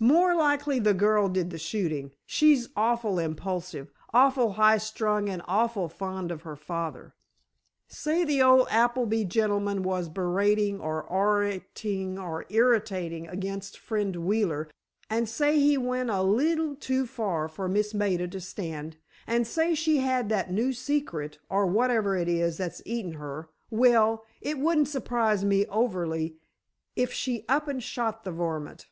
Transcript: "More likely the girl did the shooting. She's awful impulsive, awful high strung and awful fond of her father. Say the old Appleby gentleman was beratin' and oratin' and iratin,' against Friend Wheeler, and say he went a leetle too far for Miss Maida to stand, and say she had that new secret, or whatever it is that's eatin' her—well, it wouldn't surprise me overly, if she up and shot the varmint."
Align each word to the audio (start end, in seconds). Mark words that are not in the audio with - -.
"More 0.00 0.34
likely 0.34 0.78
the 0.78 0.94
girl 0.94 1.28
did 1.28 1.50
the 1.50 1.58
shooting. 1.58 2.12
She's 2.26 2.68
awful 2.76 3.18
impulsive, 3.18 3.92
awful 4.12 4.52
high 4.52 4.78
strung 4.78 5.28
and 5.28 5.40
awful 5.46 5.88
fond 5.88 6.30
of 6.32 6.42
her 6.42 6.54
father. 6.56 7.14
Say 7.88 8.24
the 8.24 8.40
old 8.42 8.68
Appleby 8.70 9.24
gentleman 9.24 9.82
was 9.84 10.08
beratin' 10.08 10.76
and 10.76 10.82
oratin' 10.82 12.18
and 12.18 12.44
iratin,' 12.48 13.28
against 13.28 13.78
Friend 13.78 14.16
Wheeler, 14.24 14.68
and 15.10 15.28
say 15.28 15.58
he 15.60 15.76
went 15.78 16.10
a 16.10 16.22
leetle 16.22 16.74
too 16.76 17.04
far 17.06 17.48
for 17.48 17.68
Miss 17.68 17.92
Maida 17.94 18.26
to 18.28 18.40
stand, 18.40 18.96
and 19.28 19.46
say 19.48 19.74
she 19.74 19.98
had 19.98 20.28
that 20.28 20.52
new 20.52 20.72
secret, 20.72 21.38
or 21.48 21.66
whatever 21.66 22.16
it 22.16 22.28
is 22.28 22.56
that's 22.56 22.82
eatin' 22.84 23.14
her—well, 23.14 24.24
it 24.40 24.58
wouldn't 24.58 24.88
surprise 24.88 25.44
me 25.44 25.66
overly, 25.66 26.36
if 26.96 27.12
she 27.12 27.44
up 27.48 27.66
and 27.68 27.82
shot 27.82 28.22
the 28.24 28.32
varmint." 28.32 28.86